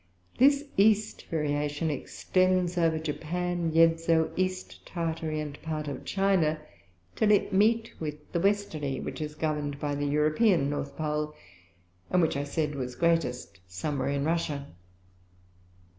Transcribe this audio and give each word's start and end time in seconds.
This 0.39 0.63
East 0.77 1.27
Variation 1.27 1.91
extends 1.91 2.75
over 2.75 2.97
Japan, 2.97 3.71
Yedzo, 3.71 4.31
East 4.35 4.83
Tartary, 4.83 5.39
and 5.39 5.61
part 5.61 5.87
of 5.87 6.05
China, 6.05 6.59
till 7.15 7.29
it 7.29 7.53
meet 7.53 7.93
with 7.99 8.31
the 8.31 8.39
Westerly, 8.39 8.99
which 8.99 9.21
is 9.21 9.35
govern'd 9.35 9.79
by 9.79 9.93
the 9.93 10.07
European 10.07 10.71
North 10.71 10.97
Pole, 10.97 11.35
and 12.09 12.19
which 12.19 12.35
I 12.35 12.45
said 12.45 12.73
was 12.73 12.95
greatest 12.95 13.59
some 13.67 13.99
where 13.99 14.09
in 14.09 14.23
Russia. 14.25 14.69